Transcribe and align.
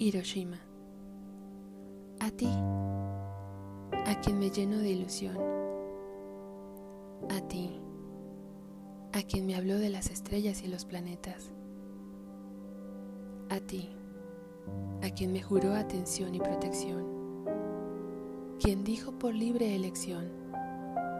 Hiroshima. 0.00 0.60
A 2.20 2.30
ti, 2.30 2.46
a 2.46 4.20
quien 4.22 4.38
me 4.38 4.48
lleno 4.48 4.78
de 4.78 4.90
ilusión. 4.90 5.36
A 7.28 7.40
ti, 7.48 7.80
a 9.12 9.22
quien 9.22 9.44
me 9.44 9.56
habló 9.56 9.76
de 9.76 9.90
las 9.90 10.10
estrellas 10.10 10.62
y 10.62 10.68
los 10.68 10.84
planetas. 10.84 11.50
A 13.50 13.58
ti, 13.58 13.88
a 15.02 15.10
quien 15.10 15.32
me 15.32 15.42
juró 15.42 15.74
atención 15.74 16.32
y 16.32 16.38
protección. 16.38 17.04
Quien 18.60 18.84
dijo 18.84 19.18
por 19.18 19.34
libre 19.34 19.74
elección 19.74 20.30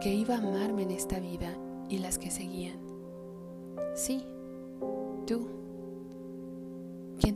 que 0.01 0.13
iba 0.13 0.35
a 0.35 0.37
amarme 0.37 0.83
en 0.83 0.91
esta 0.91 1.19
vida 1.19 1.53
y 1.89 1.97
las 1.97 2.17
que 2.17 2.31
seguían. 2.31 2.79
Sí, 3.93 4.25
tú 5.27 5.58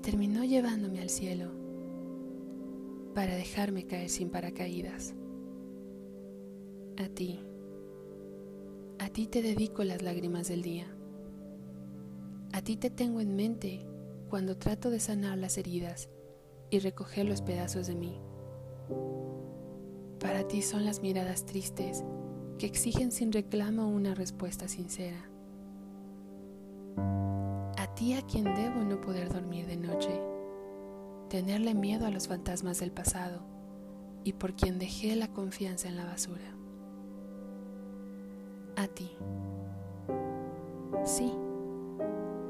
terminó 0.04 0.44
llevándome 0.44 1.00
al 1.00 1.10
cielo 1.10 1.50
para 3.16 3.36
dejarme 3.36 3.86
caer 3.86 4.10
sin 4.10 4.30
paracaídas. 4.30 5.16
A 6.98 7.08
ti, 7.08 7.40
a 9.00 9.08
ti 9.10 9.28
te 9.28 9.42
dedico 9.42 9.84
las 9.86 10.02
lágrimas 10.02 10.50
del 10.50 10.62
día. 10.62 10.94
A 12.52 12.62
ti 12.62 12.76
te 12.76 12.90
tengo 12.90 13.22
en 13.22 13.36
mente 13.36 13.86
cuando 14.30 14.58
trato 14.58 14.90
de 14.90 15.00
sanar 15.00 15.38
las 15.38 15.58
heridas 15.58 16.10
y 16.70 16.80
recoger 16.80 17.26
los 17.26 17.42
pedazos 17.42 17.88
de 17.88 17.96
mí. 17.96 18.20
Para 20.20 20.48
ti 20.48 20.62
son 20.62 20.86
las 20.86 21.02
miradas 21.02 21.46
tristes 21.46 22.04
que 22.60 22.66
exigen 22.66 23.12
sin 23.12 23.32
reclamo 23.32 23.88
una 23.88 24.14
respuesta 24.16 24.68
sincera 24.68 25.30
ti 27.96 28.14
a 28.14 28.22
quien 28.22 28.46
debo 28.56 28.82
no 28.84 29.00
poder 29.00 29.32
dormir 29.32 29.68
de 29.68 29.78
noche, 29.78 30.22
tenerle 31.30 31.74
miedo 31.74 32.06
a 32.06 32.12
los 32.12 32.28
fantasmas 32.28 32.80
del 32.80 32.92
pasado 32.92 33.42
y 34.24 34.34
por 34.34 34.54
quien 34.54 34.80
dejé 34.80 35.16
la 35.16 35.28
confianza 35.28 35.88
en 35.88 35.98
la 35.98 36.06
basura. 36.06 36.56
A 38.76 38.88
ti. 38.88 39.12
Sí, 41.04 41.32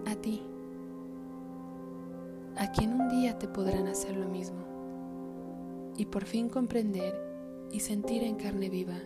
a 0.06 0.16
ti. 0.16 0.42
A 2.58 2.72
quien 2.72 2.94
un 2.94 3.10
día 3.10 3.38
te 3.38 3.48
podrán 3.48 3.88
hacer 3.88 4.16
lo 4.16 4.28
mismo 4.28 4.64
y 5.98 6.06
por 6.06 6.26
fin 6.26 6.50
comprender 6.50 7.14
y 7.72 7.80
sentir 7.80 8.24
en 8.24 8.36
carne 8.36 8.70
viva 8.70 8.98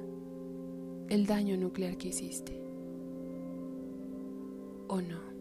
el 1.09 1.25
daño 1.25 1.57
nuclear 1.57 1.97
que 1.97 2.09
hiciste. 2.09 2.61
¿O 4.89 5.01
no? 5.01 5.36